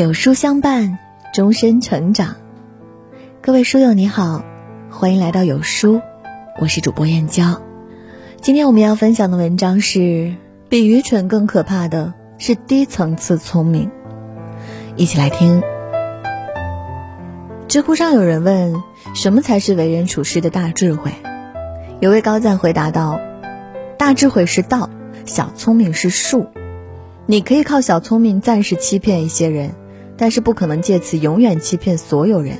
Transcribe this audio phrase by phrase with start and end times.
[0.00, 0.98] 有书相伴，
[1.34, 2.36] 终身成长。
[3.42, 4.42] 各位书友你好，
[4.88, 6.00] 欢迎来到有书，
[6.58, 7.60] 我是主播燕娇。
[8.40, 10.36] 今天我们要分享的文章是：
[10.70, 13.90] 比愚蠢更可怕的是低层次聪明。
[14.96, 15.62] 一起来听。
[17.68, 18.74] 知乎上有人问：
[19.14, 21.12] 什么才是为人处事的大智慧？
[22.00, 23.20] 有位高赞回答道：
[23.98, 24.88] 大智慧是道，
[25.26, 26.46] 小聪明是术。
[27.26, 29.74] 你可以靠小聪明暂时欺骗一些人。
[30.20, 32.58] 但是不可能借此永远欺骗所有人。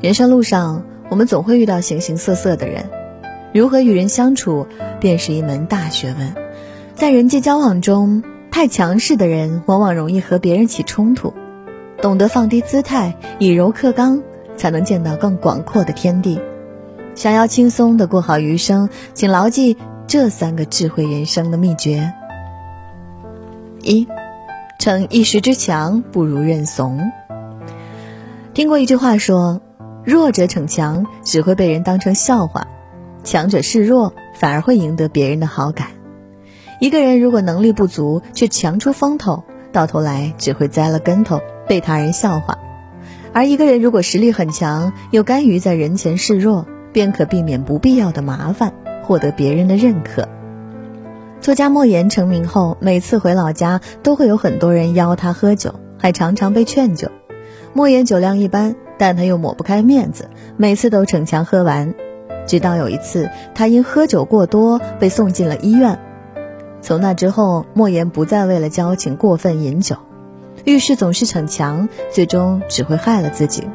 [0.00, 2.90] 人生路上，我们总会遇到形形色色的人，
[3.54, 4.66] 如何与人相处，
[4.98, 6.34] 便是一门大学问。
[6.96, 11.32] 在人际交往中，太强势的人往往容易和别人起冲突。
[12.02, 14.20] 懂得放低姿态，以柔克刚，
[14.56, 16.40] 才能见到更广阔的天地。
[17.14, 19.76] 想要轻松的过好余生，请牢记
[20.08, 22.12] 这三个智慧人生的秘诀：
[23.80, 24.08] 一。
[24.84, 27.10] 逞一时之强，不如认怂。
[28.52, 29.62] 听过一句话说
[30.04, 32.66] ：“弱者逞强，只会被人当成笑话；
[33.22, 35.86] 强者示弱，反而会赢得别人的好感。”
[36.80, 42.58] 一个人如果能力不足，却强出风头，到头来只会栽了跟头，被他人笑话；
[43.32, 50.28] 而一个人如果实力很强，又甘于在人前示弱，便可避免不必要的麻烦，获得别人的认可。
[51.44, 57.10] 作家莫言成名后，每次回老家都会有很多人邀他喝酒，还常常被劝酒。
[57.74, 61.94] 莫言酒量一般，但他又抹不开面子，每次都逞强喝完。
[62.46, 66.00] 直到有一次，他因喝酒过多被送进了医院。
[66.80, 69.96] 从那之后，莫言不再为了交情过分饮酒，
[70.64, 73.68] 遇事总是逞强，最终只会害了自己。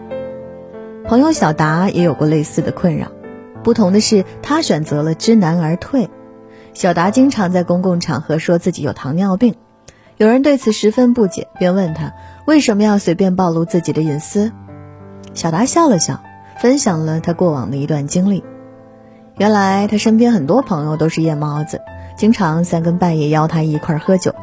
[1.06, 3.12] 朋友小达也有过类似的困扰，
[3.64, 6.10] 不同的是，他选择了知难而退。
[6.74, 9.56] 小达经常在公共场合说自己有糖尿病，
[10.18, 12.14] 有人对此十分不解，便问他
[12.46, 14.52] 为什么要随便暴露自己的隐私。
[15.34, 16.22] 小达笑了笑，
[16.60, 18.44] 分享了他过往的一段经历。
[19.38, 21.82] 原来他身边很多朋友都是夜猫子，
[22.18, 24.34] 经常三更半夜邀他一块喝酒。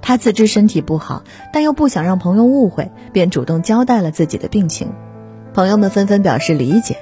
[0.00, 1.22] 他自知身体不好，
[1.52, 4.92] 但又不想让朋友误会，便主动交代了自己的病情。
[5.54, 6.96] 朋友们纷纷表示理解。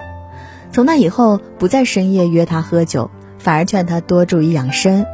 [0.70, 3.10] 从那以后，不再深夜约他喝酒。
[3.42, 5.04] 反而劝他多注意养生，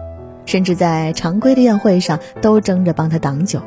[0.45, 3.63] 甚至在常规的宴会上都争着帮他挡酒。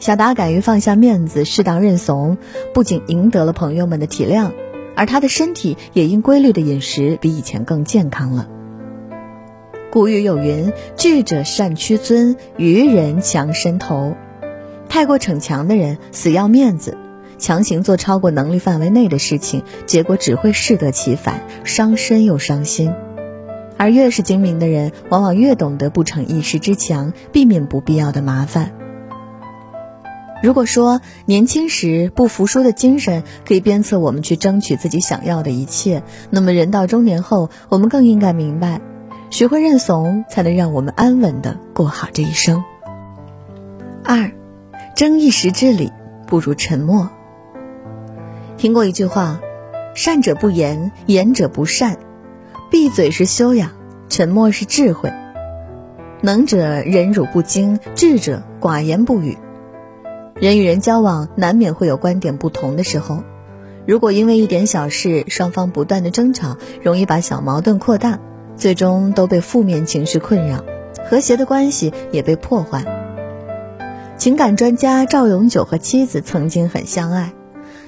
[0.00, 2.38] 小达敢于放下面子，适当认怂，
[2.74, 4.50] 不仅赢得了朋友们的体谅，
[4.96, 8.48] 而他的身体也因规律的饮食比以前更健康了。
[9.92, 14.16] 古语有云：“智者善屈尊，愚人强伸头。”
[14.90, 16.98] 太过逞强的人死要面子，
[17.38, 22.92] 强行做超过能力范围内的事情，结果只会适得其反，伤身又伤心。
[23.78, 28.72] 而越是精明的人，往往越懂得不逞一时之强，避免不必要的麻烦。
[30.42, 38.80] 如果说年轻时不服输的精神可以鞭策我们去争取自己想要的一切，那么人到中年后，我们更应该明白，
[39.30, 42.62] 学会认怂，才能让我们安稳的过好这一生。
[44.04, 44.30] 二，
[44.94, 45.92] 争一时之理，
[46.26, 47.10] 不如沉默。
[48.56, 49.40] 听过一句话：
[49.94, 51.96] 善者不言，言者不善。
[52.70, 53.70] 闭嘴是修养，
[54.10, 55.10] 沉默是智慧。
[56.20, 59.38] 能者忍辱不惊，智者寡言不语。
[60.34, 63.24] 人与人交往，难免会有观点不同的时候。
[63.86, 68.18] 如果因为一点小事，双方不断的争吵，容易把小矛盾扩大，
[68.54, 70.62] 最终都被负面情绪困扰，
[71.08, 72.84] 和谐的关系也被破坏。
[74.18, 77.32] 情感专家赵永久和妻子曾经很相爱，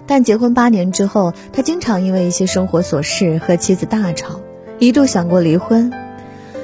[0.06, 4.40] 但结婚八年之后，他经常因为一些生活琐事和妻子大吵。
[4.80, 5.92] 一度想过离婚，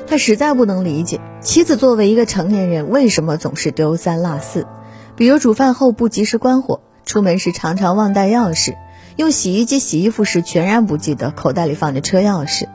[0.07, 4.67] 他实在不能理解妻子作为一个成年人为什么总是丢三落四，
[5.17, 8.75] 比如煮饭后不及时关火，出门时常常忘带钥匙，
[9.17, 12.69] 用洗衣机洗衣服时全然不记得口袋里放着车钥匙。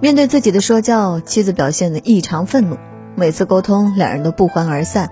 [0.00, 2.78] 面对自己的说教，妻子表现得异常愤怒，
[3.14, 5.10] 每次沟通两人都不欢而散。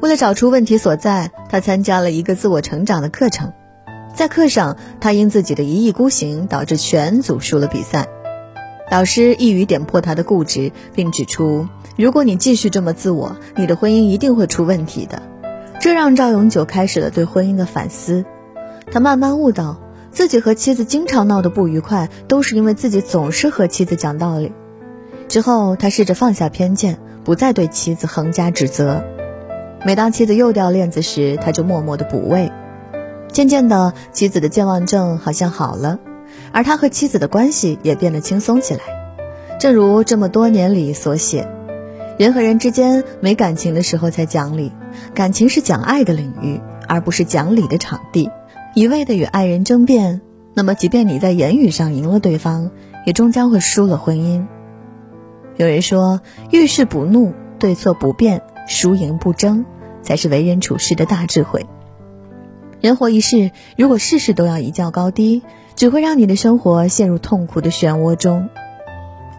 [0.00, 3.52] 为了找出问题所在，他参加了一个自我成长的课程，
[4.14, 8.08] 在课上，他因自己的一意孤行导致全组输了比赛。
[8.90, 11.66] 老师一语点破他的固执，并指出：
[11.96, 15.22] 如果你继续这么自我，你的婚姻一定会出问题的。
[15.80, 18.24] 这让赵永久开始了对婚姻的反思。
[18.92, 19.78] 他慢慢悟到，
[20.10, 24.52] 自己和妻子经常闹得不愉快，都是因为自己总是和妻子讲道理。
[25.28, 29.02] 之后，他试着放下偏见，不再对妻子横加指责。
[29.84, 32.52] 每当妻子又掉链子时，他就默默的补位。
[33.28, 35.98] 渐渐的，妻子的健忘症好像好了。
[36.54, 38.80] 而他和妻子的关系也变得轻松起来，
[39.58, 41.48] 正如这么多年里所写
[42.16, 44.70] ：“人和人之间没感情的时候才讲理，
[45.14, 48.30] 感情是讲爱的领域，而不是讲理的场地。
[48.74, 50.20] 一味的与爱人争辩，
[50.54, 52.70] 那么即便你在言语上赢了对方，
[53.04, 54.46] 也终将会输了婚姻。
[55.56, 56.20] 有人说，
[56.52, 59.64] 遇事不怒，对错不辩，输赢不争，
[60.02, 61.66] 才是为人处事的大智慧。
[62.80, 65.42] 人活一世，如果事事都要一较高低，
[65.76, 68.48] 只会让你的生活陷入痛苦的漩涡中。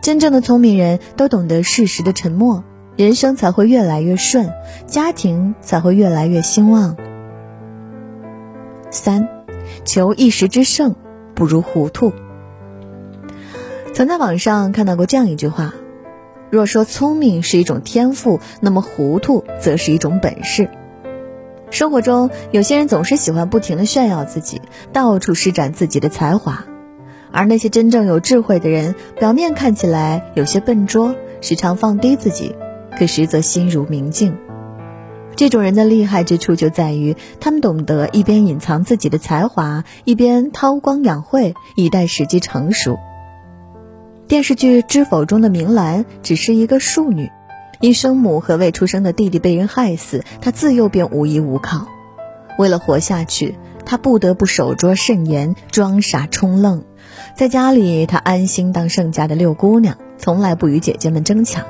[0.02, 2.64] 真正的聪明人都懂得适时的沉默，
[2.96, 4.54] 人生才会越来越顺，
[4.86, 6.96] 家庭才会越来越兴旺。
[8.92, 9.28] 三，
[9.84, 10.96] 求一时之胜，
[11.34, 12.14] 不如糊涂。
[13.94, 15.74] 曾在网上看到过这样一句话：
[16.52, 20.70] 若说聪明是一种天赋，那么糊涂则是一种本事。
[21.72, 24.62] 生活中，有些人总是喜欢不停的炫耀自己，
[24.94, 26.66] 到处施展自己的才华，
[27.32, 32.56] 而那些真正有智慧的人，表面看起来有些笨拙，时常放低自己，
[32.98, 34.38] 可实则心如明镜。
[35.36, 42.98] 这种人的厉害之处就在于，他们懂得一边隐藏自己的才华，一边韬光养晦，以待时机成熟。
[44.30, 47.30] 电视剧《知否》中的明兰只是一个庶女。
[47.80, 51.88] 因生母和未出生的弟弟被人害死，他自幼便无依无靠。
[52.58, 53.56] 为了活下去，
[53.86, 56.84] 他不得不守拙慎言，装傻充愣。
[57.36, 61.66] 在家里，他安心当盛家的六姑娘，从来不与姐姐们争抢，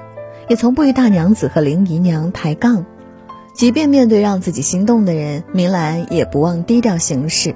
[0.48, 2.86] 也从不与大娘子和林姨娘抬杠。
[3.56, 7.56] 即便面对让自己心动的人，明兰也不忘低调行事。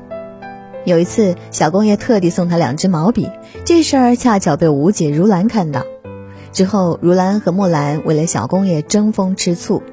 [0.86, 3.30] 有一次，小公爷特地送她两支毛笔，
[3.66, 5.84] 这事儿恰巧被吴姐如兰看到。
[6.52, 9.84] 之后，如兰和墨兰为了小公爷争风吃醋，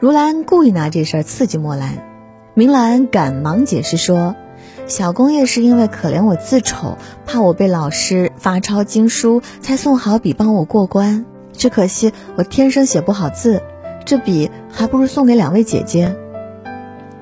[0.00, 1.98] 如兰故意拿这事刺激墨兰。
[2.54, 4.34] 明兰赶忙解释说
[4.88, 6.96] ：“小公爷是因为可怜我字丑，
[7.26, 11.26] 怕我被老师罚抄经书，才送好笔帮我过关。
[11.52, 13.62] 只可惜我天生写不好字，
[14.04, 16.16] 这笔还不如送给两位姐姐。”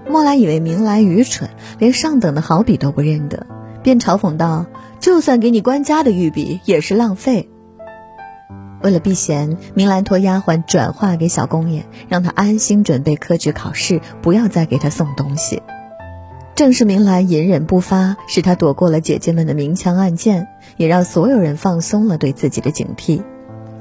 [0.09, 3.47] 墨兰以为明兰愚蠢，连上等的好笔都不认得，
[3.83, 4.67] 便嘲讽道
[5.01, 7.49] ：“就算给你官家的御笔，也是浪费。”
[8.85, 15.63] 为了避嫌，明兰托丫鬟转话给小公爷，让他安心准备科举考试，不要再给他送东西。
[16.55, 23.23] 正是明兰隐忍不发，使他躲过了姐姐们的明枪暗箭，也让所有人放松了对自己的警惕。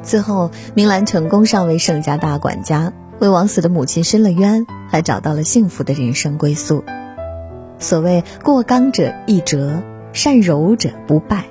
[0.02, 6.82] 最后，明兰成功上位盛家大管家，为枉死的母亲伸了冤，还找到了幸福的人生归宿。
[7.78, 9.84] 所谓过刚者易折，
[10.14, 11.44] 善柔者不败。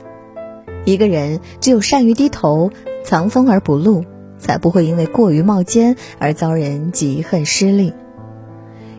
[0.86, 2.70] 一个人只有善于低头。
[3.04, 4.04] 藏锋而不露，
[4.38, 7.92] 才不会因为过于冒尖而遭人嫉恨失利。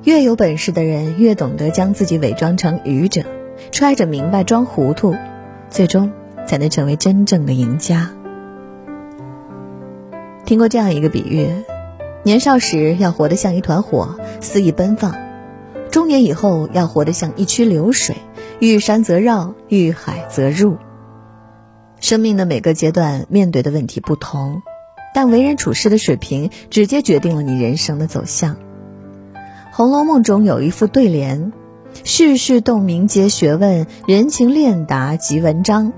[0.04, 3.24] 越有本事的人，越懂得将自己伪装成愚者，
[3.72, 5.16] 揣着明白装糊涂，
[5.70, 6.12] 最终
[6.46, 8.12] 才能成为真正的赢家。
[10.46, 11.48] 听过这样一个比喻：
[12.24, 15.14] 年少时要活得像一团火，肆意奔放；
[15.90, 18.18] 中年以后要活得像一曲流水，
[18.60, 20.76] 遇山则绕，遇海则入。
[22.04, 24.62] 生命的每个阶段面对的问题不同，
[25.16, 28.56] 但为人处事的水平直接决定了你人生的走向。
[29.72, 31.54] 《红楼梦》中有一副对联
[32.04, 35.94] ：“世事洞明皆学问，人情练达即文章。”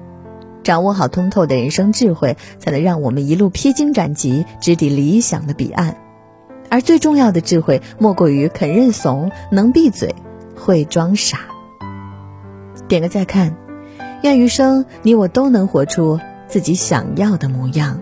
[0.63, 5.97] 掌握好通透的人生智慧，才能让我们一路披荆斩棘，直抵理想的彼岸。
[6.69, 10.13] 而最重要的智慧，莫过于肯认怂，能闭嘴，
[10.55, 11.39] 会装傻。
[12.87, 13.57] 点个再看。
[14.25, 18.01] 愿余生你我都能活出自己想要的模样。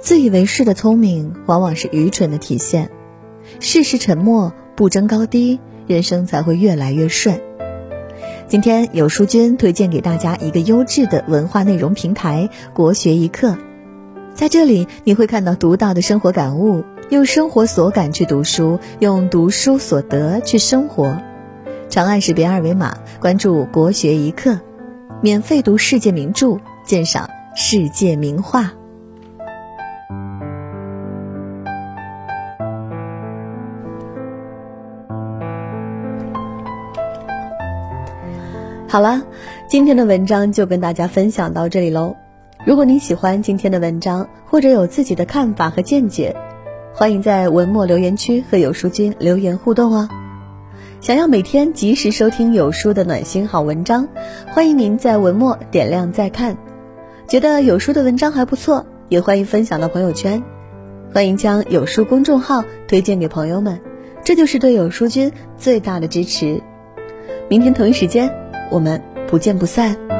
[0.00, 2.90] 自以为是的聪明，往往是愚蠢的体现。
[3.58, 5.58] 事事沉默，不争高低，
[5.88, 7.40] 人生才会越来越顺。
[8.46, 13.58] 今天有书君推荐给大家一个优质的文化内容平台——国学一课。
[14.32, 21.20] 在这里，你会看到独到的生活感悟，用生活所感去读书，用读书所得去生活。
[21.88, 24.58] 长按识别二维码，关注“国学一课”，
[25.22, 28.72] 免费读世界名著，鉴赏世界名画。
[38.88, 39.22] 好了，
[39.68, 42.14] 今天的文章就跟大家分享到这里喽。
[42.64, 46.34] 如果您喜欢今天的文章，或者有自己的看法和见解，
[46.92, 50.08] 欢迎在文末留言区和有书君留言互动哦。
[51.04, 54.08] 想要每天及时收听有书的暖心好文章，
[54.54, 56.56] 欢迎您在文末点亮再看。
[57.28, 60.42] 觉得有书的文章还不错，也欢迎分享到朋友圈。
[61.12, 63.78] 欢迎将有书公众号推荐给朋友们，
[64.24, 66.62] 这就是对有书君最大的支持。
[67.50, 68.34] 明天同一时间，
[68.70, 70.13] 我们不见不散。